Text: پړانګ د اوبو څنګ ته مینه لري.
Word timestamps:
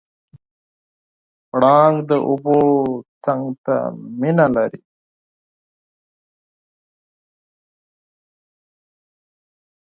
پړانګ 1.49 1.95
د 2.09 2.11
اوبو 2.27 2.59
څنګ 3.23 3.43
ته 3.65 3.75
مینه 4.19 4.47
لري. 4.55 4.81